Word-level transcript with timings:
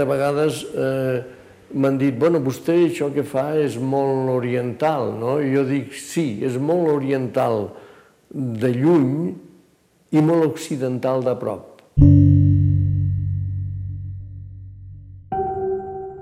De 0.00 0.06
vegades 0.08 0.62
eh, 0.72 1.20
m'han 1.76 1.98
dit, 2.00 2.14
bueno, 2.16 2.40
vostè 2.40 2.72
això 2.86 3.10
que 3.12 3.24
fa 3.26 3.50
és 3.60 3.76
molt 3.76 4.30
oriental, 4.32 5.10
no? 5.20 5.34
I 5.44 5.50
jo 5.52 5.64
dic, 5.68 5.92
sí, 5.92 6.40
és 6.46 6.56
molt 6.56 6.88
oriental 6.94 7.66
de 8.32 8.70
lluny 8.72 9.34
i 10.16 10.22
molt 10.24 10.46
occidental 10.46 11.20
de 11.26 11.34
prop. 11.42 11.82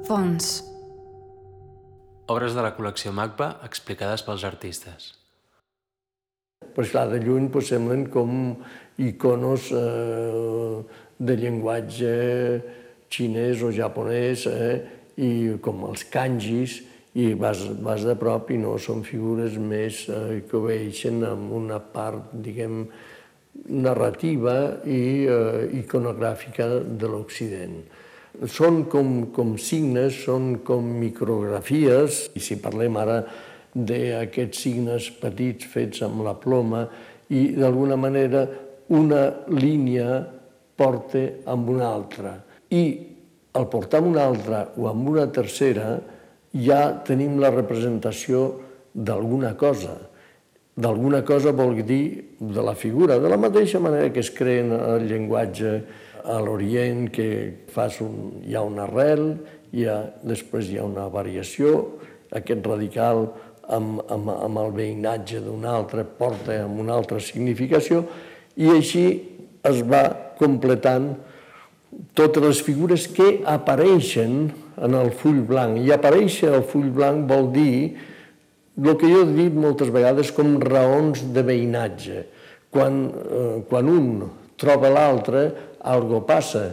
Fons. 0.08 0.50
Obres 2.32 2.56
de 2.56 2.64
la 2.64 2.72
col·lecció 2.74 3.12
MACBA 3.14 3.48
explicades 3.68 4.26
pels 4.26 4.42
artistes. 4.48 5.12
Pues 6.74 6.90
clar, 6.90 7.06
de 7.12 7.22
lluny 7.22 7.46
pues, 7.52 7.70
semblen 7.70 8.08
com 8.10 8.56
iconos 8.98 9.70
eh, 9.70 10.82
de 11.18 11.38
llenguatge 11.38 12.12
xinès 13.10 13.62
o 13.64 13.72
japonès 13.74 14.46
eh, 14.50 14.78
i 15.18 15.30
com 15.62 15.84
els 15.88 16.04
kanjis 16.12 16.80
i 17.18 17.32
vas, 17.34 17.64
vas 17.82 18.04
de 18.06 18.14
prop 18.18 18.50
i 18.54 18.58
no 18.60 18.76
són 18.78 19.02
figures 19.06 19.56
més 19.58 20.04
eh, 20.12 20.40
que 20.48 20.58
obeixen 20.60 21.24
amb 21.26 21.54
una 21.56 21.80
part, 21.80 22.30
diguem, 22.32 22.84
narrativa 23.66 24.84
i 24.86 25.26
eh, 25.26 25.64
iconogràfica 25.80 26.68
de 26.84 27.10
l'Occident. 27.10 27.80
Són 28.46 28.84
com, 28.90 29.32
com 29.34 29.56
signes, 29.58 30.20
són 30.28 30.60
com 30.62 30.86
micrografies, 31.00 32.28
i 32.38 32.42
si 32.44 32.60
parlem 32.62 32.98
ara 33.00 33.22
d'aquests 33.74 34.62
signes 34.62 35.08
petits 35.18 35.66
fets 35.72 36.04
amb 36.06 36.22
la 36.26 36.36
ploma, 36.38 36.84
i 37.34 37.48
d'alguna 37.56 37.98
manera 38.00 38.46
una 38.94 39.24
línia 39.50 40.22
porta 40.78 41.24
amb 41.50 41.74
una 41.74 41.88
altra. 41.90 42.36
I 42.70 42.82
al 43.58 43.68
portar 43.72 44.02
una 44.04 44.26
altra 44.28 44.66
o 44.76 44.88
amb 44.90 45.08
una 45.08 45.26
tercera, 45.32 45.96
ja 46.52 46.80
tenim 47.04 47.38
la 47.40 47.50
representació 47.54 48.44
d'alguna 48.94 49.54
cosa. 49.58 49.96
D'alguna 50.78 51.24
cosa 51.26 51.52
vol 51.52 51.80
dir 51.82 52.36
de 52.38 52.62
la 52.62 52.74
figura, 52.78 53.18
de 53.18 53.28
la 53.28 53.40
mateixa 53.40 53.80
manera 53.82 54.12
que 54.12 54.22
es 54.22 54.30
creen 54.30 54.70
el 54.76 55.08
llenguatge 55.10 55.72
a 56.28 56.38
l'Orient, 56.44 57.08
que 57.10 57.66
fas 57.72 57.98
un, 58.04 58.44
hi 58.46 58.54
ha 58.54 58.62
una 58.62 58.84
arrel, 58.86 59.32
hi 59.72 59.88
ha, 59.88 59.98
després 60.22 60.70
hi 60.70 60.78
ha 60.78 60.86
una 60.86 61.08
variació, 61.10 61.98
aquest 62.30 62.66
radical 62.66 63.24
amb, 63.68 64.02
amb, 64.08 64.30
amb 64.34 64.60
el 64.62 64.74
veïnatge 64.76 65.40
d'un 65.44 65.64
altre 65.68 66.04
porta 66.04 66.56
amb 66.62 66.80
una 66.84 66.96
altra 66.96 67.20
significació, 67.20 68.04
i 68.56 68.70
així 68.76 69.04
es 69.68 69.82
va 69.88 70.04
completant 70.38 71.10
totes 72.18 72.42
les 72.44 72.60
figures 72.62 73.06
que 73.14 73.28
apareixen 73.46 74.48
en 74.78 74.94
el 74.94 75.10
full 75.14 75.40
blanc. 75.46 75.78
I 75.82 75.92
aparèixer 75.94 76.52
el 76.54 76.64
full 76.66 76.90
blanc 76.94 77.26
vol 77.30 77.50
dir 77.54 77.96
el 78.78 78.94
que 78.98 79.10
jo 79.10 79.24
he 79.24 79.30
dit 79.34 79.54
moltes 79.54 79.90
vegades 79.94 80.30
com 80.34 80.58
raons 80.62 81.24
de 81.34 81.42
veïnatge. 81.42 82.24
Quan, 82.70 83.00
eh, 83.08 83.62
quan 83.68 83.88
un 83.90 84.28
troba 84.58 84.90
l'altre, 84.90 85.48
algo 85.80 86.22
passa 86.26 86.68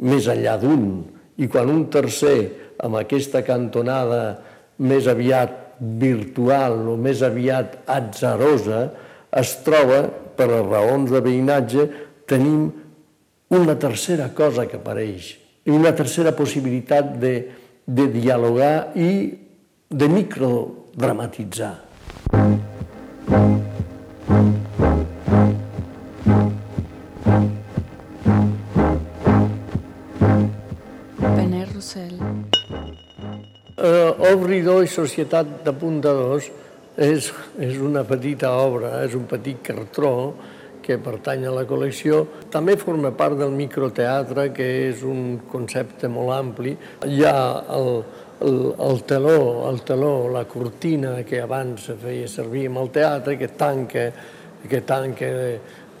més 0.00 0.28
enllà 0.28 0.56
d'un. 0.60 1.04
I 1.36 1.48
quan 1.48 1.68
un 1.68 1.86
tercer, 1.90 2.52
amb 2.78 2.96
aquesta 2.96 3.42
cantonada 3.42 4.38
més 4.78 5.06
aviat 5.06 5.78
virtual 5.80 6.88
o 6.88 6.96
més 6.96 7.22
aviat 7.22 7.80
atzarosa, 7.90 8.90
es 9.34 9.56
troba, 9.66 10.04
per 10.34 10.48
les 10.50 10.66
raons 10.66 11.10
de 11.10 11.20
veïnatge, 11.22 11.88
tenim 12.26 12.70
una 13.58 13.78
tercera 13.78 14.28
cosa 14.34 14.66
que 14.66 14.78
apareix, 14.80 15.34
i 15.64 15.72
una 15.72 15.94
tercera 15.96 16.34
possibilitat 16.36 17.14
de, 17.20 17.34
de 17.86 18.08
dialogar 18.12 18.92
i 18.96 19.10
de 19.88 20.08
microdramatitzar. 20.08 21.74
Benet 31.18 31.72
Rossell. 31.72 32.18
Uh, 33.74 34.32
Obridor 34.32 34.84
i 34.84 34.88
Societat 34.88 35.62
d'apuntadors 35.64 36.50
és, 36.96 37.30
és 37.58 37.78
una 37.82 38.04
petita 38.06 38.52
obra, 38.62 39.00
és 39.04 39.16
un 39.18 39.24
petit 39.30 39.58
cartró 39.64 40.34
que 40.84 40.98
pertany 41.00 41.46
a 41.48 41.54
la 41.54 41.64
col·lecció. 41.68 42.20
També 42.52 42.76
forma 42.76 43.14
part 43.16 43.38
del 43.40 43.54
microteatre, 43.56 44.50
que 44.54 44.66
és 44.90 45.04
un 45.08 45.38
concepte 45.50 46.10
molt 46.12 46.34
ampli. 46.36 46.74
Hi 47.08 47.24
ha 47.24 47.38
el, 47.78 48.02
el, 48.44 48.58
el 48.88 49.00
teló, 49.08 49.38
el 49.70 49.80
teló, 49.88 50.14
la 50.32 50.44
cortina 50.50 51.16
que 51.24 51.40
abans 51.40 51.88
se 51.88 51.96
feia 52.00 52.28
servir 52.28 52.66
en 52.68 52.76
el 52.82 52.92
teatre, 52.92 53.38
que 53.40 53.48
tanca, 53.56 54.10
que 54.68 54.82
tanca 54.84 55.32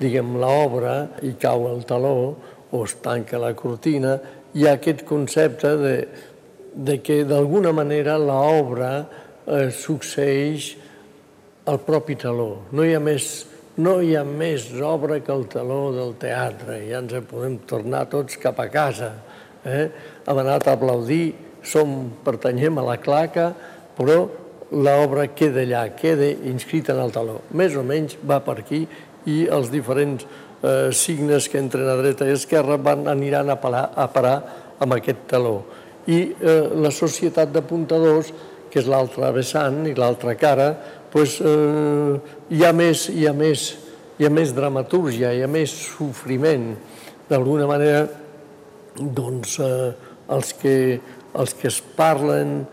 diguem, 0.00 0.36
l'obra 0.40 0.98
i 1.24 1.34
cau 1.40 1.68
el 1.70 1.84
taló 1.88 2.16
o 2.74 2.84
es 2.84 2.96
tanca 3.02 3.40
la 3.40 3.54
cortina. 3.56 4.18
Hi 4.54 4.68
ha 4.68 4.76
aquest 4.78 5.04
concepte 5.08 5.74
de, 5.80 5.96
de 6.74 7.00
que 7.02 7.22
d'alguna 7.28 7.72
manera 7.74 8.18
l'obra 8.18 8.92
eh, 9.46 9.70
succeeix 9.70 10.74
al 11.70 11.80
propi 11.86 12.16
taló. 12.20 12.66
No 12.72 12.84
hi 12.84 12.94
ha 12.94 13.02
més 13.02 13.46
no 13.76 13.96
hi 14.02 14.14
ha 14.14 14.22
més 14.26 14.68
obra 14.86 15.18
que 15.24 15.32
el 15.34 15.48
taló 15.50 15.88
del 15.94 16.14
teatre, 16.20 16.78
ja 16.86 17.00
ens 17.02 17.14
podem 17.30 17.58
tornar 17.66 18.04
tots 18.12 18.38
cap 18.42 18.60
a 18.62 18.68
casa. 18.70 19.10
Eh? 19.64 19.88
Hem 20.26 20.40
anat 20.44 20.68
a 20.68 20.76
aplaudir, 20.78 21.34
som, 21.64 22.12
pertanyem 22.24 22.78
a 22.78 22.84
la 22.86 22.98
claca, 23.02 23.50
però 23.96 24.24
l'obra 24.74 25.26
queda 25.34 25.62
allà, 25.64 25.88
queda 25.96 26.28
inscrita 26.50 26.94
en 26.94 27.02
el 27.02 27.12
taló. 27.14 27.40
Més 27.56 27.74
o 27.76 27.82
menys 27.86 28.18
va 28.22 28.40
per 28.44 28.60
aquí 28.62 28.84
i 29.30 29.36
els 29.50 29.70
diferents 29.72 30.24
eh, 30.24 30.90
signes 30.94 31.48
que 31.48 31.58
entren 31.58 31.88
a 31.88 31.98
dreta 32.00 32.28
i 32.28 32.34
esquerra 32.34 32.78
van, 32.78 33.08
aniran 33.10 33.50
a, 33.50 33.58
parar, 33.60 33.88
a 33.96 34.08
parar 34.12 34.36
amb 34.84 34.96
aquest 34.96 35.26
taló. 35.30 35.56
I 36.06 36.20
eh, 36.36 36.58
la 36.78 36.92
societat 36.94 37.52
d'apuntadors, 37.54 38.32
que 38.70 38.82
és 38.82 38.90
l'altra 38.90 39.30
vessant 39.34 39.84
i 39.86 39.94
l'altra 39.96 40.34
cara, 40.38 40.68
pues, 41.14 41.38
eh, 41.40 42.20
hi, 42.50 42.64
ha 42.66 42.72
més, 42.74 43.06
hi, 43.14 43.28
ha 43.30 43.32
més, 43.32 43.68
hi 44.18 44.26
ha 44.26 44.30
més 44.34 44.50
dramatúrgia, 44.50 45.30
hi 45.30 45.44
ha 45.46 45.48
més 45.48 45.70
sofriment. 45.70 46.72
D'alguna 47.28 47.68
manera, 47.70 48.08
doncs, 48.98 49.60
eh, 49.62 49.92
els, 50.34 50.50
que, 50.58 50.74
els 51.38 51.54
que 51.60 51.70
es 51.70 51.78
parlen 51.94 52.64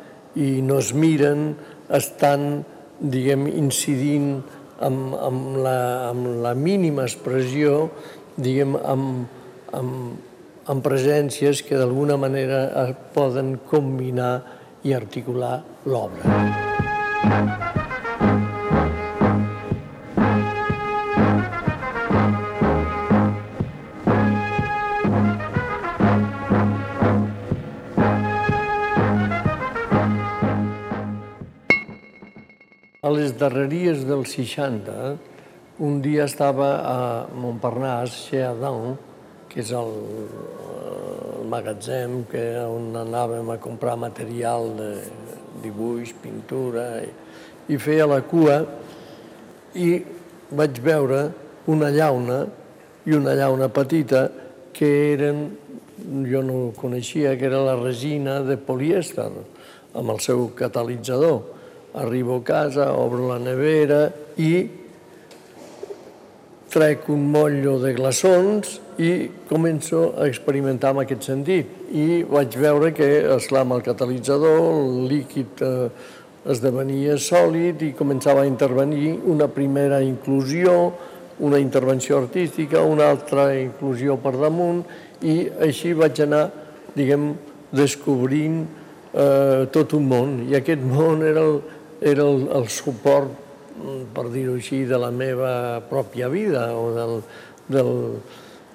i 0.41 0.57
no 0.65 0.79
es 0.81 0.89
miren 0.97 1.51
estan, 1.93 2.63
diguem, 2.97 3.45
incidint 3.45 4.33
amb, 4.81 5.13
amb, 5.21 5.59
la, 5.61 5.77
amb 6.09 6.41
la 6.41 6.55
mínima 6.57 7.05
expressió, 7.05 7.91
diguem, 8.41 8.73
amb, 8.81 9.27
amb, 9.77 10.31
amb 10.65 10.85
presències 10.85 11.61
que 11.67 11.77
d'alguna 11.77 12.17
manera 12.17 12.89
poden 13.13 13.59
combinar 13.69 14.33
i 14.81 14.97
articular 14.97 15.59
l'obra. 15.85 16.41
A 17.21 17.43
les 17.45 17.70
darreries 33.41 34.05
del 34.05 34.25
60, 34.29 35.17
un 35.81 36.01
dia 36.01 36.27
estava 36.29 36.69
a 36.85 36.97
Montparnasse, 37.33 38.27
chez 38.29 38.45
Adam, 38.45 38.93
que 39.49 39.63
és 39.63 39.71
el, 39.73 39.95
el 41.41 41.47
magatzem 41.49 42.19
que, 42.29 42.43
on 42.69 42.91
anàvem 43.01 43.49
a 43.49 43.57
comprar 43.61 43.97
material 43.97 44.69
de 44.77 44.91
dibuix, 45.63 46.13
pintura, 46.21 47.01
i, 47.01 47.09
i 47.73 47.79
feia 47.81 48.05
la 48.09 48.21
cua 48.21 48.59
i 49.73 49.89
vaig 50.51 50.77
veure 50.83 51.23
una 51.71 51.89
llauna 51.89 52.43
i 53.07 53.15
una 53.17 53.33
llauna 53.39 53.71
petita 53.73 54.27
que 54.75 54.91
eren, 55.15 55.47
jo 56.29 56.43
no 56.45 56.59
coneixia, 56.77 57.33
que 57.39 57.49
era 57.49 57.63
la 57.65 57.73
resina 57.79 58.39
de 58.45 58.59
polièster 58.61 59.27
amb 59.97 60.13
el 60.13 60.21
seu 60.21 60.45
catalitzador 60.57 61.60
Arribo 61.93 62.37
a 62.37 62.43
casa, 62.43 62.93
obro 62.95 63.27
la 63.27 63.39
nevera 63.39 64.05
i 64.39 64.53
trec 66.71 67.09
un 67.11 67.25
motllo 67.33 67.75
de 67.81 67.91
glaçons 67.97 68.77
i 68.95 69.27
començo 69.49 70.13
a 70.15 70.27
experimentar 70.29 70.93
en 70.95 71.01
aquest 71.03 71.27
sentit. 71.27 71.67
I 71.91 72.23
vaig 72.23 72.55
veure 72.55 72.93
que, 72.95 73.09
esclar, 73.35 73.65
amb 73.65 73.75
el 73.75 73.83
catalitzador, 73.83 74.61
el 74.71 75.09
líquid 75.11 75.63
eh, 75.67 75.89
esdevenia 76.47 77.17
sòlid 77.19 77.83
i 77.83 77.91
començava 77.97 78.45
a 78.45 78.47
intervenir 78.47 79.17
una 79.27 79.49
primera 79.51 79.99
inclusió, 80.01 80.93
una 81.43 81.59
intervenció 81.59 82.21
artística, 82.21 82.85
una 82.87 83.09
altra 83.11 83.49
inclusió 83.59 84.15
per 84.21 84.37
damunt, 84.39 84.85
i 85.27 85.49
així 85.59 85.91
vaig 85.97 86.23
anar, 86.23 86.45
diguem, 86.95 87.33
descobrint 87.75 88.63
eh, 88.63 89.67
tot 89.75 89.91
un 89.97 90.07
món, 90.07 90.33
i 90.47 90.55
aquest 90.55 90.81
món 90.87 91.27
era 91.27 91.43
el, 91.43 91.61
era 92.01 92.25
el, 92.25 92.47
el 92.57 92.67
suport, 92.73 93.31
per 94.13 94.27
dir-ho 94.33 94.57
així, 94.57 94.83
de 94.89 94.97
la 94.99 95.11
meva 95.15 95.53
pròpia 95.89 96.27
vida 96.33 96.67
o 96.75 96.89
del, 96.95 97.17
del, 97.71 97.91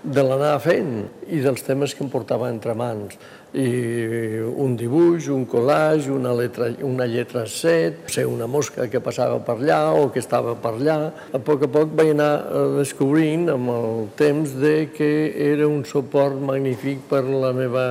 de 0.03 0.23
l'anar 0.23 0.57
fent 0.63 0.93
i 1.27 1.43
dels 1.43 1.67
temes 1.67 1.95
que 1.95 2.05
em 2.07 2.11
portava 2.13 2.49
entre 2.53 2.75
mans 2.79 3.19
i 3.57 4.43
un 4.61 4.75
dibuix, 4.77 5.31
un 5.33 5.47
collage, 5.49 6.11
una 6.13 6.35
lletra, 6.37 6.69
una 6.85 7.07
lletra 7.09 7.47
set, 7.49 8.03
ser 8.13 8.27
una 8.29 8.47
mosca 8.47 8.85
que 8.93 9.01
passava 9.01 9.39
per 9.41 9.57
allà 9.57 9.79
o 9.97 10.11
que 10.13 10.21
estava 10.21 10.53
per 10.61 10.75
allà. 10.75 10.99
A 11.33 11.41
poc 11.41 11.65
a 11.65 11.71
poc 11.73 11.95
vaig 11.97 12.13
anar 12.13 12.33
eh, 12.45 12.67
descobrint 12.77 13.49
amb 13.55 13.73
el 13.73 14.05
temps 14.19 14.53
de 14.61 14.75
que 14.93 15.11
era 15.53 15.69
un 15.69 15.87
suport 15.89 16.37
magnífic 16.37 17.07
per 17.09 17.25
la 17.25 17.55
meva 17.57 17.87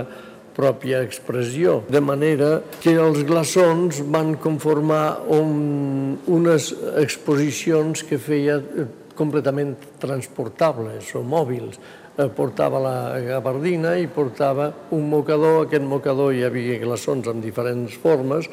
pròpia 0.55 1.03
expressió. 1.03 1.81
De 1.91 2.01
manera 2.01 2.61
que 2.81 2.95
els 2.95 3.25
glaçons 3.27 3.99
van 4.11 4.35
conformar 4.41 5.19
un, 5.35 6.15
unes 6.31 6.71
exposicions 7.01 8.05
que 8.07 8.21
feia 8.21 8.57
eh, 8.61 8.87
completament 9.15 9.75
transportables 9.99 11.13
o 11.15 11.23
mòbils 11.23 11.79
Eh, 12.15 12.29
portava 12.31 12.79
la 12.79 13.19
gabardina 13.19 13.97
i 13.99 14.05
portava 14.07 14.69
un 14.95 15.09
mocador. 15.11 15.65
Aquest 15.65 15.83
mocador 15.83 16.31
hi 16.31 16.45
havia 16.47 16.77
glaçons 16.79 17.27
en 17.27 17.41
diferents 17.43 17.97
formes, 17.99 18.47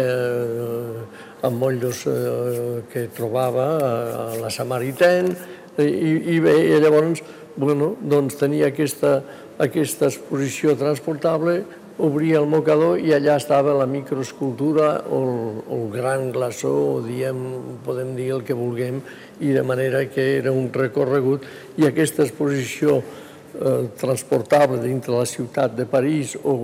eh, 0.00 1.02
amb 1.44 1.60
motllos 1.60 2.06
eh, 2.08 2.78
que 2.88 3.10
trobava 3.12 3.66
a 3.82 4.24
la 4.40 4.48
Samaritaine, 4.48 5.36
i, 5.76 6.36
i 6.36 6.40
bé, 6.40 6.56
i 6.70 6.80
llavors 6.80 7.20
bueno, 7.56 7.94
doncs 8.00 8.38
tenia 8.40 8.70
aquesta, 8.72 9.20
aquesta 9.60 10.08
exposició 10.08 10.76
transportable, 10.78 11.62
obria 12.02 12.40
el 12.40 12.48
mocador 12.48 13.00
i 13.00 13.12
allà 13.12 13.36
estava 13.36 13.74
la 13.76 13.86
microescultura 13.86 15.02
o 15.12 15.18
el, 15.22 15.58
el 15.76 15.84
gran 15.92 16.30
glaçó, 16.32 16.72
o 16.96 17.02
diem, 17.04 17.42
podem 17.84 18.14
dir 18.16 18.30
el 18.38 18.46
que 18.46 18.56
vulguem, 18.56 19.02
i 19.40 19.52
de 19.52 19.62
manera 19.66 20.04
que 20.10 20.24
era 20.38 20.54
un 20.54 20.70
recorregut 20.72 21.44
i 21.76 21.86
aquesta 21.86 22.24
exposició 22.24 22.98
eh, 23.02 23.90
transportable 24.00 24.80
dintre 24.82 25.14
la 25.14 25.28
ciutat 25.28 25.76
de 25.76 25.86
París 25.86 26.36
o, 26.42 26.56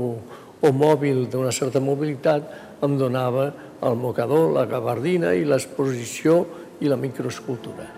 o 0.59 0.73
mòbil 0.73 1.27
d'una 1.31 1.53
certa 1.53 1.83
mobilitat 1.83 2.83
em 2.83 2.97
donava 2.99 3.51
el 3.85 3.95
mocador, 3.99 4.51
la 4.55 4.67
gabardina 4.71 5.35
i 5.35 5.47
l'exposició 5.47 6.41
i 6.81 6.91
la 6.91 6.99
microescultura. 6.99 7.98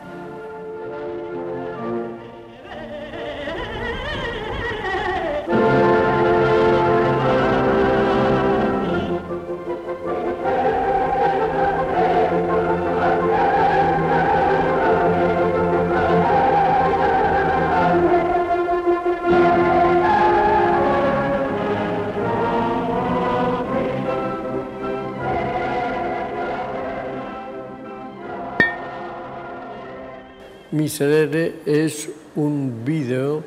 Miserere 30.91 31.63
és 31.71 32.09
un 32.35 32.83
vídeo 32.83 33.45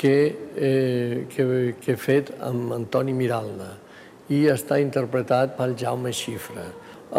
que, 0.00 0.32
eh, 0.56 1.26
que, 1.28 1.44
que 1.76 1.92
he 1.92 1.96
fet 2.00 2.30
amb 2.40 2.72
Antoni 2.72 3.12
Miralda 3.12 3.74
i 4.32 4.46
està 4.48 4.78
interpretat 4.80 5.58
pel 5.58 5.74
Jaume 5.76 6.14
Xifra. 6.16 6.64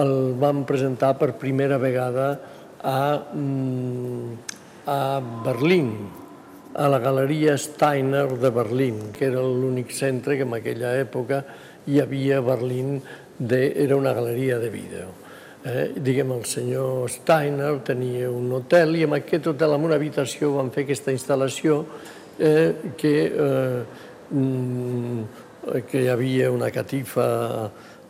El 0.01 0.33
vam 0.41 0.63
presentar 0.65 1.11
per 1.19 1.35
primera 1.37 1.77
vegada 1.77 2.25
a, 2.81 3.21
mm, 3.37 4.57
a 4.89 4.97
Berlín, 5.45 5.93
a 6.73 6.89
la 6.89 6.97
Galeria 6.97 7.53
Steiner 7.61 8.25
de 8.33 8.49
Berlín, 8.49 8.99
que 9.13 9.29
era 9.29 9.45
l'únic 9.45 9.93
centre 9.93 10.41
que 10.41 10.49
en 10.49 10.57
aquella 10.57 10.97
època 10.97 11.43
hi 11.85 12.01
havia 12.01 12.41
a 12.41 12.49
Berlín, 12.49 12.97
de, 13.37 13.61
era 13.77 13.95
una 13.95 14.17
galeria 14.17 14.57
de 14.57 14.73
vídeo 14.73 15.26
eh, 15.67 15.87
diguem, 15.95 16.31
el 16.31 16.45
senyor 16.47 17.09
Steiner 17.11 17.73
tenia 17.85 18.29
un 18.31 18.51
hotel 18.55 18.95
i 18.97 19.03
amb 19.07 19.17
aquest 19.19 19.49
hotel, 19.51 19.75
en 19.75 19.87
una 19.89 19.97
habitació, 19.99 20.53
van 20.55 20.71
fer 20.71 20.85
aquesta 20.85 21.13
instal·lació 21.15 21.81
eh, 22.39 22.93
que, 22.97 23.13
eh, 23.27 23.83
mm, 24.31 25.21
que 25.89 26.05
hi 26.05 26.09
havia 26.13 26.51
una 26.51 26.71
catifa 26.71 27.27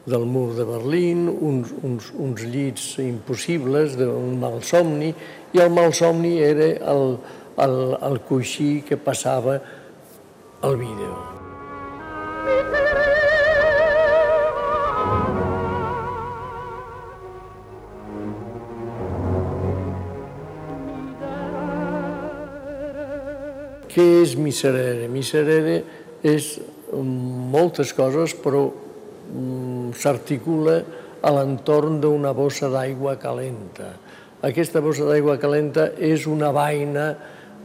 del 0.08 0.24
mur 0.26 0.54
de 0.56 0.64
Berlín, 0.64 1.28
uns, 1.28 1.74
uns, 1.84 2.12
uns 2.16 2.46
llits 2.48 2.94
impossibles 3.04 3.98
d'un 4.00 4.38
malsomni, 4.40 5.12
i 5.52 5.64
el 5.64 5.74
malsomni 5.74 6.38
era 6.44 6.70
el, 6.94 7.18
el, 7.66 7.76
el 8.12 8.22
coixí 8.30 8.86
que 8.88 9.00
passava 9.02 9.60
al 10.62 10.80
vídeo. 10.80 11.47
Què 23.98 24.04
és 24.22 24.36
Miserere? 24.38 25.08
Miserere 25.10 25.80
és 26.22 26.52
moltes 26.94 27.96
coses, 27.98 28.36
però 28.38 28.68
mm, 28.70 29.96
s'articula 29.98 30.76
a 31.26 31.32
l'entorn 31.34 31.98
d'una 32.04 32.30
bossa 32.38 32.70
d'aigua 32.70 33.16
calenta. 33.18 33.90
Aquesta 34.46 34.84
bossa 34.86 35.08
d'aigua 35.10 35.40
calenta 35.42 35.88
és 35.98 36.28
una 36.30 36.52
vaina 36.54 37.08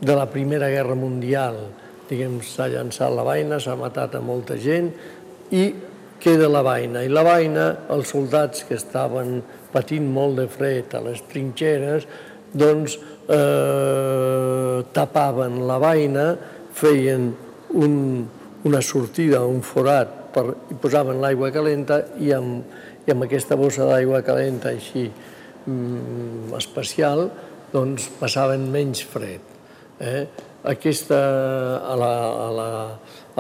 de 0.00 0.17
la 0.17 0.25
Primera 0.32 0.73
Guerra 0.73 0.96
Mundial. 0.96 1.61
Diguem, 2.08 2.40
s'ha 2.40 2.70
llançat 2.73 3.12
la 3.12 3.29
vaina, 3.29 3.61
s'ha 3.61 3.76
matat 3.76 4.17
a 4.17 4.25
molta 4.25 4.56
gent 4.56 4.88
i 5.52 5.69
queda 6.17 6.49
la 6.49 6.64
vaina. 6.64 7.05
I 7.05 7.12
la 7.12 7.29
vaina, 7.29 7.69
els 7.93 8.08
soldats 8.08 8.64
que 8.64 8.81
estaven 8.81 9.43
patint 9.69 10.08
molt 10.08 10.40
de 10.40 10.49
fred 10.49 10.96
a 10.96 11.05
les 11.05 11.20
trinxeres, 11.29 12.08
doncs 12.56 12.96
eh, 13.32 14.84
tapaven 14.93 15.62
la 15.69 15.79
vaina, 15.82 16.26
feien 16.73 17.31
un, 17.75 17.94
una 18.69 18.82
sortida, 18.84 19.43
un 19.44 19.62
forat, 19.64 20.19
per, 20.32 20.46
i 20.73 20.76
posaven 20.81 21.20
l'aigua 21.22 21.51
calenta 21.53 22.01
i 22.20 22.32
amb, 22.36 22.65
i 23.06 23.12
amb 23.12 23.27
aquesta 23.27 23.58
bossa 23.58 23.86
d'aigua 23.89 24.22
calenta 24.24 24.72
així 24.72 25.08
mm, 25.08 26.53
especial, 26.58 27.27
doncs 27.72 28.08
passaven 28.20 28.69
menys 28.72 29.05
fred. 29.08 29.44
Eh? 30.03 30.24
Aquesta, 30.72 31.19
a 31.82 31.96
la, 31.98 32.12
a 32.46 32.48
la, 32.55 32.69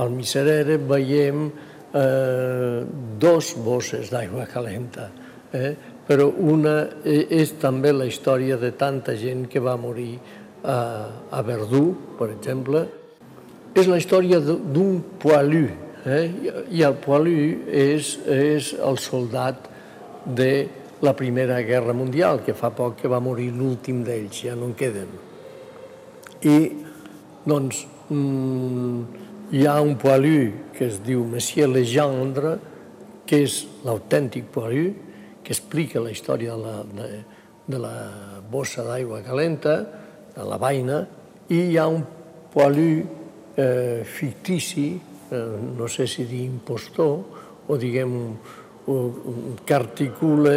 al 0.02 0.10
Miserere 0.14 0.78
veiem 0.78 1.46
eh, 1.48 2.82
dos 3.22 3.52
bosses 3.62 4.10
d'aigua 4.12 4.48
calenta. 4.50 5.08
Eh? 5.52 5.72
Però 6.06 6.28
una 6.28 6.76
e, 7.04 7.18
és 7.42 7.54
també 7.62 7.92
la 7.94 8.08
història 8.08 8.58
de 8.58 8.72
tanta 8.78 9.14
gent 9.18 9.46
que 9.50 9.62
va 9.62 9.76
morir 9.80 10.16
a, 10.62 11.08
a 11.30 11.42
Verdú, 11.46 11.92
per 12.18 12.30
exemple. 12.34 12.84
És 13.74 13.88
la 13.88 13.98
història 14.00 14.40
d'un 14.42 14.98
poilu, 15.22 15.66
eh? 16.04 16.26
i 16.70 16.82
el 16.84 16.98
poilu 17.00 17.64
és, 17.66 18.16
és 18.26 18.72
el 18.76 18.98
soldat 19.00 19.70
de 20.26 20.52
la 21.02 21.14
Primera 21.18 21.60
Guerra 21.66 21.94
Mundial, 21.96 22.42
que 22.46 22.54
fa 22.54 22.70
poc 22.74 23.00
que 23.00 23.10
va 23.10 23.22
morir 23.22 23.50
l'últim 23.56 24.02
d'ells, 24.06 24.42
ja 24.44 24.54
no 24.58 24.68
en 24.70 24.74
queden. 24.78 25.08
I, 26.46 26.56
doncs, 27.48 27.86
mm, 28.10 29.22
hi 29.52 29.64
ha 29.66 29.80
un 29.82 29.96
poilu 29.98 30.52
que 30.76 30.86
es 30.90 31.00
diu 31.02 31.24
Monsieur 31.26 31.70
Legendre, 31.70 32.58
que 33.26 33.42
és 33.46 33.62
l'autèntic 33.86 34.46
poilu, 34.54 34.92
que 35.42 35.54
explica 35.54 36.02
la 36.02 36.12
història 36.12 36.56
de 36.56 36.62
la, 36.62 36.76
de, 36.86 37.08
de 37.66 37.78
la 37.82 37.96
bossa 38.50 38.84
d'aigua 38.86 39.22
calenta, 39.26 39.76
de 40.34 40.46
la 40.48 40.58
vaina, 40.58 41.02
i 41.52 41.72
hi 41.72 41.78
ha 41.78 41.86
un 41.90 42.04
poilú 42.52 43.02
eh, 43.56 44.02
fictici, 44.04 44.94
eh, 45.30 45.42
no 45.76 45.88
sé 45.88 46.06
si 46.06 46.24
dir 46.28 46.44
impostor, 46.46 47.18
o 47.68 47.76
diguem 47.78 48.14
o, 48.86 48.96
que 49.64 49.74
articula 49.74 50.56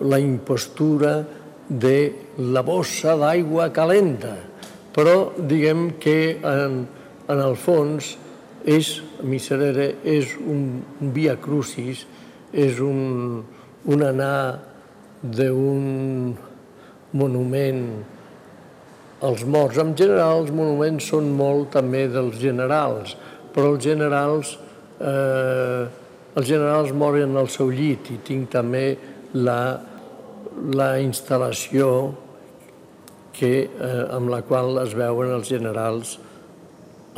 la 0.00 0.18
impostura 0.18 1.20
de 1.68 1.98
la 2.38 2.62
bossa 2.66 3.14
d'aigua 3.16 3.70
calenta. 3.72 4.34
Però 4.90 5.30
diguem 5.38 5.92
que 6.02 6.40
en, 6.42 6.82
en 7.30 7.42
el 7.44 7.54
fons 7.54 8.16
és, 8.66 8.98
Miserere 9.22 9.94
és 10.04 10.34
un 10.40 10.82
via 11.14 11.36
crucis, 11.40 12.06
és 12.50 12.80
un, 12.82 13.44
un 13.88 14.02
anar 14.04 14.58
d'un 15.22 16.34
monument 17.12 17.84
als 19.20 19.44
morts. 19.44 19.78
En 19.80 19.94
general, 19.96 20.44
els 20.44 20.52
monuments 20.52 21.08
són 21.12 21.32
molt 21.36 21.72
també 21.76 22.06
dels 22.12 22.36
generals, 22.40 23.16
però 23.54 23.74
els 23.74 23.84
generals 23.84 24.56
eh, 25.00 25.88
els 26.30 26.46
generals 26.46 26.92
moren 26.94 27.36
al 27.36 27.48
seu 27.50 27.70
llit 27.74 28.10
i 28.14 28.18
tinc 28.26 28.50
també 28.52 28.84
la, 29.34 29.80
la 30.76 30.90
instal·lació 31.02 31.88
que, 33.34 33.50
eh, 33.66 34.04
amb 34.14 34.30
la 34.30 34.42
qual 34.46 34.78
es 34.84 34.94
veuen 34.98 35.32
els 35.34 35.50
generals 35.50 36.18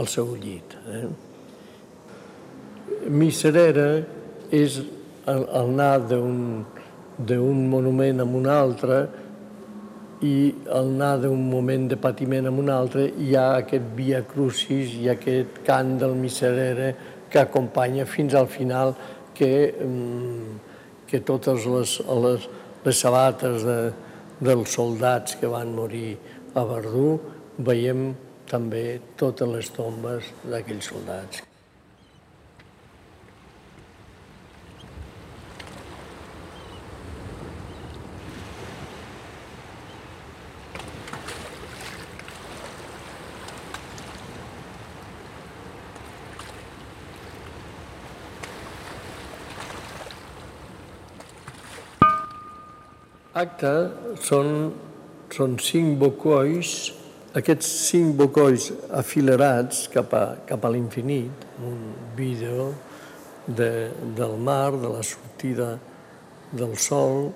al 0.00 0.08
seu 0.08 0.32
llit. 0.40 0.76
Eh? 0.88 1.04
Miserera 3.12 3.88
és 4.52 4.80
el, 5.26 5.42
el 5.42 5.72
anar 5.74 5.98
d'un 6.08 7.68
monument 7.70 8.20
a 8.20 8.24
un 8.24 8.48
altre 8.50 8.98
i 10.22 10.54
al 10.70 10.92
anar 10.94 11.16
d'un 11.22 11.42
moment 11.50 11.88
de 11.90 11.98
patiment 11.98 12.46
a 12.46 12.54
un 12.54 12.70
altre 12.70 13.08
hi 13.18 13.34
ha 13.36 13.48
aquest 13.62 13.88
via 13.98 14.22
crucis 14.26 14.94
i 15.00 15.08
aquest 15.10 15.62
cant 15.66 15.96
del 15.98 16.14
miserere 16.18 16.94
que 17.30 17.40
acompanya 17.42 18.06
fins 18.06 18.34
al 18.34 18.46
final 18.46 18.94
que, 19.34 19.72
mm, 19.72 20.58
que 21.08 21.20
totes 21.20 21.66
les, 21.66 21.98
les, 22.26 22.48
les 22.84 22.98
sabates 23.06 23.64
de, 23.66 23.78
dels 24.42 24.74
soldats 24.74 25.38
que 25.40 25.50
van 25.50 25.74
morir 25.74 26.16
a 26.54 26.66
Verdú 26.66 27.16
veiem 27.58 28.12
també 28.50 29.00
totes 29.16 29.48
les 29.48 29.72
tombes 29.72 30.28
d'aquells 30.44 30.92
soldats. 30.92 31.51
Acte 53.42 53.72
són, 54.22 54.72
són 55.32 55.58
cinc 55.62 55.98
bocois, 56.00 56.72
aquests 57.38 57.68
cinc 57.88 58.16
bocois 58.18 58.68
afilerats 58.92 59.86
cap 59.92 60.12
a, 60.14 60.24
cap 60.48 60.64
a 60.64 60.72
l'infinit, 60.72 61.46
un 61.64 61.78
vídeo 62.16 62.72
de, 63.46 63.90
del 64.16 64.36
mar, 64.38 64.72
de 64.76 64.90
la 64.92 65.02
sortida 65.06 65.74
del 66.52 66.76
sol 66.76 67.30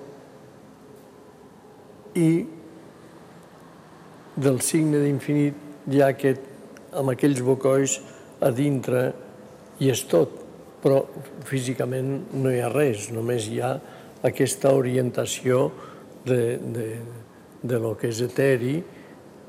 i 2.17 2.45
del 4.37 4.61
signe 4.61 5.01
d'infinit 5.01 5.89
hi 5.89 6.01
ha 6.03 6.11
aquest, 6.13 6.43
amb 6.97 7.13
aquells 7.13 7.41
bocois 7.45 7.97
a 8.43 8.51
dintre 8.53 9.07
i 9.81 9.89
és 9.89 10.03
tot, 10.09 10.33
però 10.81 11.01
físicament 11.49 12.11
no 12.37 12.53
hi 12.53 12.61
ha 12.61 12.69
res, 12.69 13.09
només 13.13 13.49
hi 13.49 13.61
ha 13.61 13.73
aquesta 14.27 14.73
orientació 14.77 15.67
de, 16.27 16.43
de, 16.75 16.87
de 17.63 17.79
lo 17.81 17.95
que 17.97 18.11
és 18.11 18.21
eteri 18.25 18.75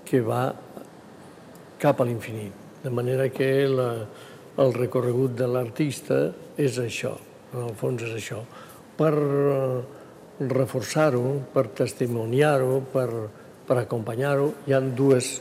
que 0.08 0.22
va 0.24 0.46
cap 1.78 2.00
a 2.00 2.06
l'infinit. 2.06 2.66
De 2.82 2.90
manera 2.94 3.28
que 3.34 3.50
la, 3.68 3.90
el 4.58 4.74
recorregut 4.74 5.36
de 5.38 5.46
l'artista 5.50 6.24
és 6.58 6.78
això, 6.82 7.14
en 7.52 7.68
el 7.68 7.76
fons 7.78 8.02
és 8.06 8.16
això. 8.18 8.42
Per 8.98 9.12
eh, 9.14 9.78
reforçar-ho, 10.48 11.24
per 11.54 11.68
testimoniar-ho, 11.78 12.80
per, 12.92 13.08
per 13.68 13.80
acompanyar-ho, 13.82 14.52
hi 14.66 14.74
han 14.74 14.92
dues 14.98 15.36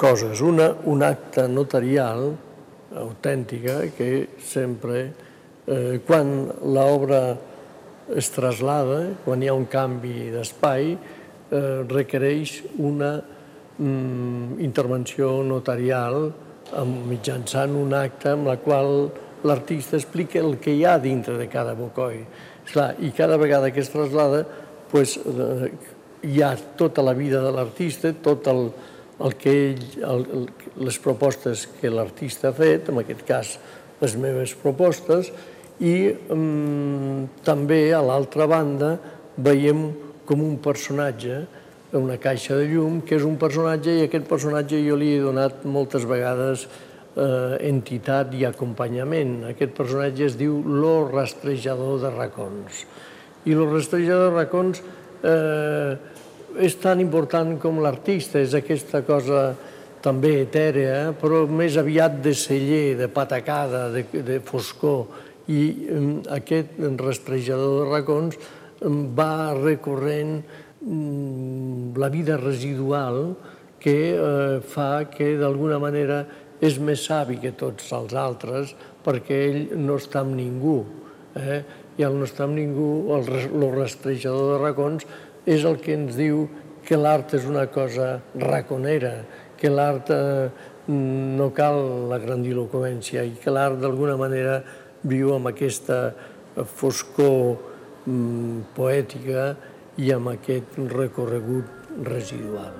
coses. 0.00 0.40
Una, 0.44 0.70
un 0.84 1.04
acte 1.04 1.46
notarial 1.48 2.30
autèntica 2.96 3.80
que 3.96 4.10
sempre, 4.44 5.02
eh, 5.66 6.00
quan 6.06 6.32
l'obra 6.64 7.22
es 8.14 8.30
traslada, 8.30 9.00
quan 9.24 9.42
hi 9.42 9.48
ha 9.50 9.54
un 9.56 9.66
canvi 9.70 10.30
d'espai, 10.34 10.92
eh, 10.94 11.82
requereix 11.90 12.60
una 12.78 13.16
mm, 13.78 14.60
intervenció 14.62 15.42
notarial 15.46 16.30
amb, 16.76 17.06
mitjançant 17.10 17.74
un 17.78 17.94
acte 17.94 18.32
amb 18.34 18.46
la 18.50 18.56
qual 18.62 19.08
l'artista 19.46 19.98
explica 19.98 20.40
el 20.40 20.58
que 20.62 20.74
hi 20.74 20.84
ha 20.84 20.98
dintre 20.98 21.36
de 21.38 21.48
cada 21.50 21.74
bocoi. 21.78 22.22
Esclar, 22.66 22.94
I 23.00 23.12
cada 23.14 23.36
vegada 23.38 23.70
que 23.70 23.80
es 23.80 23.90
traslada 23.90 24.44
pues, 24.90 25.16
eh, 25.18 25.70
hi 26.22 26.42
ha 26.42 26.54
tota 26.78 27.02
la 27.02 27.14
vida 27.14 27.42
de 27.42 27.52
l'artista, 27.54 28.12
tot 28.12 28.46
el, 28.50 28.70
el 29.22 29.34
que 29.38 29.52
ell, 29.70 29.84
el, 30.02 30.24
el, 30.38 30.46
les 30.86 30.98
propostes 31.02 31.66
que 31.80 31.90
l'artista 31.90 32.50
ha 32.50 32.56
fet, 32.56 32.90
en 32.90 33.02
aquest 33.02 33.26
cas 33.26 33.56
les 34.00 34.16
meves 34.20 34.54
propostes, 34.60 35.30
i 35.80 35.94
um, 36.32 37.26
també 37.44 37.90
a 37.92 38.00
l'altra 38.04 38.46
banda 38.48 38.96
veiem 39.36 39.90
com 40.26 40.42
un 40.42 40.56
personatge, 40.62 41.44
una 41.96 42.16
caixa 42.20 42.56
de 42.58 42.66
llum, 42.70 43.00
que 43.06 43.16
és 43.16 43.24
un 43.24 43.36
personatge 43.40 43.92
i 43.94 44.04
aquest 44.06 44.26
personatge 44.28 44.80
jo 44.82 44.96
li 44.98 45.14
he 45.14 45.22
donat 45.22 45.64
moltes 45.68 46.04
vegades 46.08 46.66
eh, 47.16 47.56
entitat 47.68 48.34
i 48.36 48.44
acompanyament. 48.48 49.38
Aquest 49.52 49.76
personatge 49.76 50.26
es 50.26 50.36
diu 50.40 50.58
lo 50.66 51.06
rastrejador 51.08 52.00
de 52.02 52.10
racons. 52.16 52.82
I 53.46 53.54
lo 53.54 53.68
rastrejador 53.70 54.32
de 54.32 54.36
racons 54.36 54.82
eh, 55.22 55.96
és 56.66 56.76
tan 56.82 57.00
important 57.00 57.56
com 57.62 57.80
l'artista, 57.84 58.40
és 58.42 58.56
aquesta 58.56 59.02
cosa 59.06 59.48
també 60.02 60.40
etèrea, 60.42 61.12
però 61.18 61.44
més 61.50 61.76
aviat 61.80 62.20
de 62.22 62.34
celler, 62.36 62.96
de 62.98 63.08
patacada, 63.12 63.88
de, 63.94 64.04
de 64.26 64.38
foscor, 64.44 65.06
i 65.52 65.60
aquest 66.34 66.78
rastrejador 66.98 67.84
de 67.84 67.90
racons 67.90 68.38
va 69.16 69.54
recorrent 69.54 70.40
la 70.86 72.08
vida 72.10 72.36
residual 72.36 73.36
que 73.80 73.96
eh, 74.14 74.60
fa 74.60 75.06
que 75.10 75.36
d'alguna 75.38 75.78
manera 75.82 76.24
és 76.60 76.78
més 76.80 77.04
savi 77.06 77.38
que 77.42 77.52
tots 77.58 77.90
els 77.92 78.14
altres 78.16 78.74
perquè 79.04 79.40
ell 79.48 79.60
no 79.78 79.98
està 80.00 80.22
amb 80.24 80.36
ningú. 80.38 80.78
Eh? 81.36 81.60
I 81.96 82.04
el 82.06 82.16
no 82.18 82.26
està 82.26 82.44
amb 82.44 82.56
ningú, 82.58 83.14
el, 83.16 83.28
el 83.46 83.66
rastrejador 83.74 84.54
de 84.54 84.62
racons, 84.64 85.06
és 85.46 85.64
el 85.64 85.78
que 85.82 85.94
ens 85.96 86.16
diu 86.18 86.46
que 86.86 86.98
l'art 86.98 87.34
és 87.38 87.46
una 87.48 87.66
cosa 87.72 88.16
raconera, 88.40 89.20
que 89.58 89.70
l'art 89.72 90.10
eh, 90.14 90.48
no 90.86 91.50
cal 91.54 91.80
la 92.10 92.18
grandiloquència 92.22 93.24
i 93.26 93.34
que 93.42 93.54
l'art 93.54 93.80
d'alguna 93.82 94.16
manera 94.20 94.60
viu 95.06 95.34
amb 95.34 95.50
aquesta 95.52 96.00
foscor 96.76 97.56
mm, 98.06 98.72
poètica 98.76 99.52
i 100.02 100.12
amb 100.14 100.34
aquest 100.34 100.76
recorregut 100.92 101.94
residual. 102.06 102.74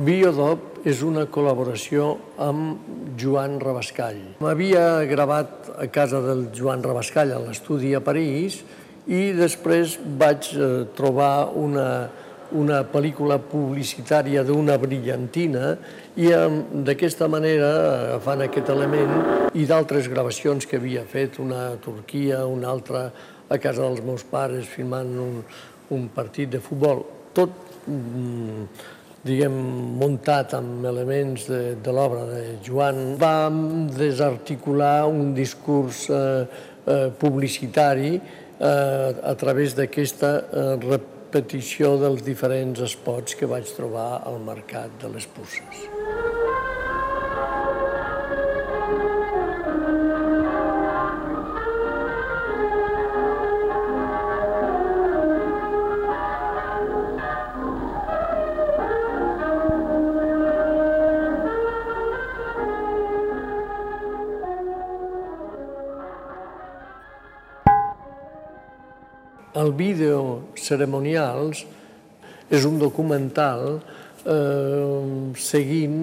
Biodop 0.00 0.69
és 0.88 1.02
una 1.04 1.26
col·laboració 1.28 2.14
amb 2.40 3.16
Joan 3.20 3.58
Rabascall. 3.60 4.20
M'havia 4.40 5.04
gravat 5.10 5.68
a 5.76 5.88
casa 5.92 6.22
del 6.24 6.46
Joan 6.56 6.82
Rabascall, 6.84 7.34
a 7.36 7.40
l'estudi 7.42 7.92
a 7.94 8.00
París, 8.00 8.62
i 9.10 9.30
després 9.36 9.98
vaig 10.20 10.48
eh, 10.54 10.68
trobar 10.96 11.50
una, 11.58 11.86
una 12.56 12.80
pel·lícula 12.88 13.38
publicitària 13.42 14.44
d'una 14.46 14.76
brillantina 14.80 15.74
i 16.16 16.30
d'aquesta 16.86 17.28
manera, 17.28 17.70
agafant 18.06 18.46
aquest 18.46 18.70
element 18.72 19.50
i 19.54 19.66
d'altres 19.68 20.08
gravacions 20.08 20.66
que 20.66 20.80
havia 20.80 21.04
fet, 21.04 21.38
una 21.42 21.70
a 21.74 21.76
Turquia, 21.82 22.44
una 22.46 22.70
altra 22.72 23.10
a 23.50 23.58
casa 23.58 23.82
dels 23.82 24.00
meus 24.06 24.24
pares 24.24 24.68
filmant 24.70 25.10
un, 25.18 25.42
un 25.90 26.08
partit 26.14 26.52
de 26.54 26.60
futbol, 26.62 27.02
tot 27.34 27.50
mm, 27.86 28.66
diguem, 29.26 29.52
muntat 30.00 30.54
amb 30.56 30.86
elements 30.88 31.44
de, 31.50 31.60
de 31.82 31.92
l'obra 31.94 32.24
de 32.30 32.42
Joan, 32.64 33.16
vam 33.20 33.88
desarticular 33.92 35.04
un 35.10 35.34
discurs 35.36 36.06
eh, 36.08 36.16
eh, 36.86 37.08
publicitari 37.20 38.14
eh, 38.16 38.24
a 38.64 39.34
través 39.36 39.76
d'aquesta 39.76 40.34
eh, 40.40 40.66
repetició 40.88 41.96
dels 42.00 42.24
diferents 42.24 42.80
espots 42.86 43.36
que 43.36 43.50
vaig 43.50 43.68
trobar 43.76 44.22
al 44.24 44.40
mercat 44.44 45.00
de 45.02 45.12
les 45.12 45.28
puces. 45.28 45.89
El 69.70 69.76
vídeo 69.78 70.50
ceremonials 70.58 71.60
és 72.50 72.64
un 72.66 72.80
documental 72.80 73.76
eh, 74.26 75.34
seguint 75.38 76.00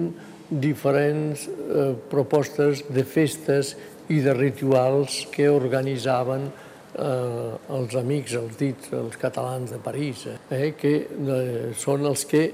diferents 0.48 1.42
eh, 1.44 1.90
propostes 2.08 2.80
de 2.88 3.04
festes 3.04 3.74
i 4.08 4.22
de 4.24 4.32
rituals 4.32 5.18
que 5.34 5.50
organitzaven 5.52 6.46
eh, 6.48 7.74
els 7.76 7.98
amics, 8.00 8.38
els 8.40 8.56
dits, 8.56 8.88
els 8.96 9.20
catalans 9.20 9.74
de 9.76 9.82
París, 9.84 10.24
eh, 10.32 10.70
que 10.78 10.94
eh, 11.04 11.68
són 11.76 12.08
els 12.08 12.24
que 12.30 12.46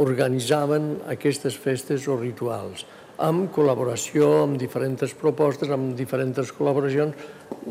organitzaven 0.00 0.94
aquestes 1.12 1.60
festes 1.60 2.08
o 2.08 2.16
rituals 2.16 2.86
amb 3.18 3.48
col·laboració, 3.50 4.44
amb 4.44 4.58
diferents 4.60 5.12
propostes, 5.18 5.68
amb 5.74 5.96
diferents 5.98 6.52
col·laboracions, 6.54 7.18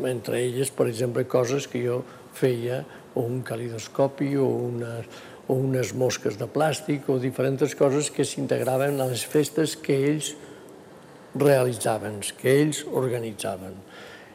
entre 0.04 0.42
elles, 0.44 0.70
per 0.70 0.86
exemple, 0.90 1.24
coses 1.24 1.66
que 1.66 1.80
jo 1.82 2.02
feia, 2.38 2.82
o 3.14 3.24
un 3.26 3.42
calidoscopi, 3.46 4.36
o 4.38 4.46
unes, 4.68 5.08
o 5.48 5.56
unes 5.58 5.94
mosques 5.96 6.36
de 6.38 6.46
plàstic, 6.46 7.08
o 7.08 7.18
diferents 7.22 7.74
coses 7.78 8.12
que 8.14 8.26
s'integraven 8.26 9.00
a 9.00 9.08
les 9.10 9.24
festes 9.26 9.74
que 9.76 9.96
ells 10.12 10.34
realitzaven, 11.38 12.20
que 12.38 12.54
ells 12.62 12.84
organitzaven. 12.86 13.74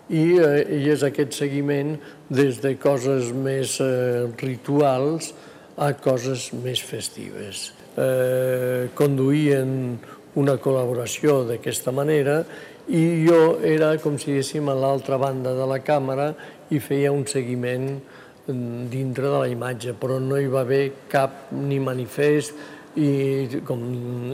I, 0.10 0.24
eh, 0.44 0.66
i 0.84 0.90
és 0.92 1.04
aquest 1.06 1.38
seguiment 1.38 1.96
des 2.30 2.60
de 2.62 2.76
coses 2.82 3.32
més 3.32 3.80
eh, 3.82 4.28
rituals 4.42 5.32
a 5.78 5.94
coses 5.98 6.52
més 6.54 6.82
festives. 6.84 7.72
Eh, 7.98 8.90
conduïen 8.98 9.98
una 10.36 10.58
col·laboració 10.58 11.44
d'aquesta 11.48 11.94
manera 11.94 12.42
i 12.88 13.24
jo 13.24 13.60
era, 13.64 13.94
com 14.04 14.18
si 14.20 14.34
diguéssim, 14.34 14.68
a 14.68 14.76
l'altra 14.76 15.18
banda 15.22 15.54
de 15.56 15.68
la 15.70 15.80
càmera 15.80 16.34
i 16.74 16.82
feia 16.84 17.14
un 17.16 17.24
seguiment 17.30 17.88
mm, 17.94 18.88
dintre 18.92 19.30
de 19.30 19.40
la 19.40 19.50
imatge, 19.52 19.96
però 19.96 20.20
no 20.20 20.40
hi 20.40 20.50
va 20.52 20.64
haver 20.66 20.84
cap 21.12 21.54
ni 21.56 21.80
manifest 21.80 22.58
i, 23.00 23.62
com, 23.66 23.84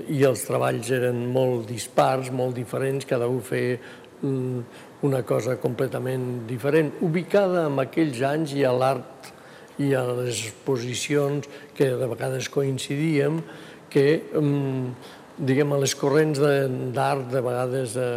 i 0.10 0.24
els 0.26 0.44
treballs 0.48 0.90
eren 0.96 1.28
molt 1.32 1.70
dispars, 1.70 2.32
molt 2.34 2.58
diferents, 2.58 3.06
cada 3.06 3.30
un 3.30 3.44
feia 3.46 3.78
mm, 4.24 4.86
una 5.08 5.22
cosa 5.24 5.56
completament 5.62 6.48
diferent, 6.50 6.92
ubicada 7.06 7.68
en 7.70 7.80
aquells 7.86 8.20
anys 8.26 8.58
i 8.58 8.66
a 8.68 8.74
l'art 8.76 9.30
i 9.80 9.94
a 9.96 10.02
les 10.10 10.42
exposicions 10.50 11.48
que 11.78 11.88
de 11.96 12.10
vegades 12.12 12.50
coincidíem, 12.52 13.40
que 13.90 14.20
mm, 14.34 15.19
diguem, 15.40 15.74
les 15.80 15.96
corrents 15.96 16.40
d'art, 16.40 17.26
de, 17.28 17.34
de 17.34 17.42
vegades 17.44 17.96
eh, 17.96 18.08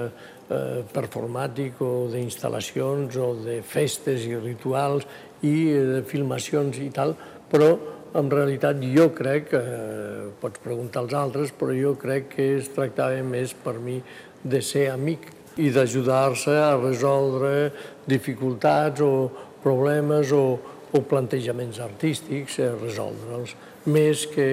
eh, 0.51 0.83
performàtic 0.93 1.81
o 1.85 1.93
d'instal·lacions 2.13 3.19
o 3.23 3.33
de 3.45 3.61
festes 3.67 4.27
i 4.27 4.35
rituals 4.39 5.07
i 5.47 5.55
de 5.73 6.03
filmacions 6.07 6.79
i 6.83 6.91
tal, 6.95 7.15
però 7.51 7.73
en 8.19 8.29
realitat 8.31 8.83
jo 8.93 9.09
crec, 9.17 9.55
eh, 9.57 10.33
pots 10.41 10.61
preguntar 10.65 11.05
als 11.05 11.15
altres, 11.17 11.55
però 11.57 11.75
jo 11.77 11.95
crec 12.01 12.35
que 12.35 12.49
es 12.59 12.69
tractava 12.75 13.23
més 13.25 13.55
per 13.55 13.79
mi 13.81 14.01
de 14.43 14.61
ser 14.61 14.89
amic 14.93 15.31
i 15.63 15.71
d'ajudar-se 15.71 16.53
a 16.59 16.75
resoldre 16.81 17.71
dificultats 18.09 19.03
o 19.05 19.31
problemes 19.63 20.33
o, 20.35 20.59
o 20.93 21.03
plantejaments 21.07 21.79
artístics, 21.81 22.59
a 22.59 22.73
resoldre'ls, 22.81 23.55
més 23.87 24.27
que 24.27 24.51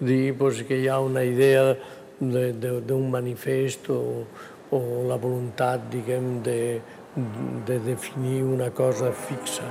dir 0.00 0.34
pues, 0.38 0.62
que 0.66 0.78
hi 0.78 0.88
ha 0.88 1.00
una 1.02 1.24
idea 1.26 1.74
d'un 2.20 3.10
manifest 3.10 3.90
o, 3.90 4.24
o 4.70 4.80
la 5.08 5.16
voluntat, 5.16 5.88
diguem, 5.92 6.40
de, 6.42 6.80
de 7.66 7.78
definir 7.78 8.42
una 8.42 8.70
cosa 8.70 9.12
fixa. 9.12 9.66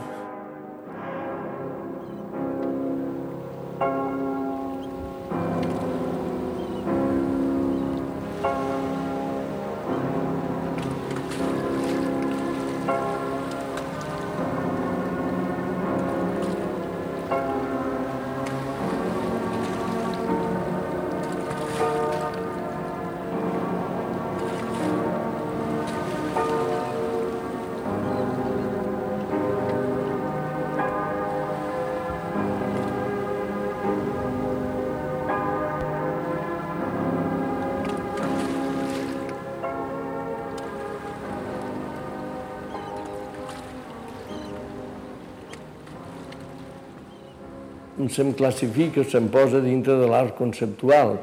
Se'm 48.06 48.34
classifica, 48.38 49.04
se'm 49.04 49.30
posa 49.34 49.62
dintre 49.62 49.98
de 49.98 50.08
l'art 50.10 50.36
conceptual. 50.38 51.18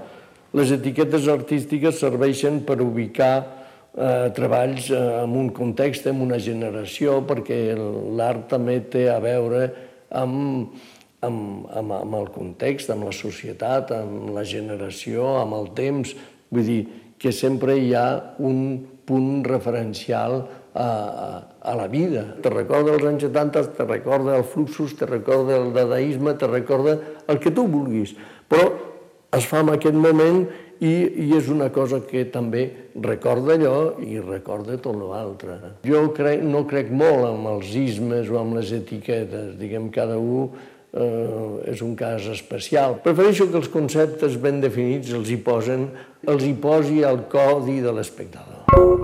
Les 0.54 0.72
etiquetes 0.74 1.28
artístiques 1.30 1.98
serveixen 1.98 2.60
per 2.66 2.80
ubicar 2.82 3.34
eh, 3.94 4.30
treballs 4.34 4.90
eh, 4.90 4.98
en 5.22 5.37
un 5.38 5.50
context, 5.54 6.06
en 6.10 6.22
una 6.22 6.38
generació, 6.38 7.20
perquè 7.26 7.60
l'art 7.74 8.48
també 8.50 8.80
té 8.90 9.06
a 9.10 9.20
veure 9.22 9.68
amb, 10.14 10.74
amb, 11.22 11.70
amb, 11.70 11.96
amb 12.00 12.18
el 12.20 12.28
context, 12.34 12.90
amb 12.90 13.08
la 13.08 13.14
societat, 13.14 13.94
amb 13.94 14.34
la 14.34 14.44
generació, 14.46 15.37
amb 15.40 15.58
el 15.58 15.70
temps. 15.78 16.14
Vull 16.50 16.68
dir 16.68 16.82
que 17.18 17.32
sempre 17.32 17.78
hi 17.78 17.94
ha 17.96 18.08
un 18.42 18.60
punt 19.04 19.44
referencial 19.46 20.42
a, 20.74 21.42
a 21.62 21.74
la 21.78 21.87
vida. 21.88 22.24
Te 22.42 22.50
recorda 22.50 22.96
els 22.96 23.06
anys 23.06 23.28
70, 23.28 23.62
te 23.78 23.87
recorda 23.87 24.38
els 24.40 24.50
fluxos, 24.50 24.96
te 24.98 25.06
recorda 25.06 25.60
el 25.60 25.72
dadaisme, 25.74 26.34
te 26.38 26.50
recorda 26.50 26.98
el 27.28 27.40
que 27.40 27.54
tu 27.54 27.68
vulguis. 27.70 28.16
Però 28.50 28.68
es 29.34 29.46
fa 29.50 29.62
en 29.64 29.72
aquest 29.74 29.96
moment 29.98 30.44
i, 30.82 30.92
i 31.24 31.30
és 31.37 31.48
una 31.52 31.70
cosa 31.74 32.00
que 32.06 32.26
també 32.34 32.64
recorda 33.02 33.54
allò 33.54 33.78
i 34.02 34.18
recorda 34.20 34.78
tot 34.82 34.98
l'altre. 34.98 35.58
Jo 35.87 36.08
crec, 36.16 36.42
no 36.42 36.64
crec 36.70 36.90
molt 36.90 37.30
amb 37.30 37.50
els 37.54 37.74
ismes 37.78 38.30
o 38.30 38.40
amb 38.42 38.58
les 38.58 38.74
etiquetes, 38.74 39.54
diguem, 39.60 39.90
cada 39.94 40.18
un 40.18 40.50
eh, 40.50 41.70
és 41.74 41.82
un 41.87 41.94
cas 41.98 42.28
especial. 42.34 42.98
Prefereixo 43.06 43.48
que 43.50 43.60
els 43.62 43.70
conceptes 43.72 44.38
ben 44.40 44.60
definits 44.64 45.14
els 45.14 45.30
hi 45.30 45.38
posen, 45.38 45.88
els 46.26 46.46
hi 46.46 46.54
posi 46.58 47.02
el 47.06 47.26
codi 47.30 47.80
de 47.84 47.94
l'espectacle. 47.94 49.04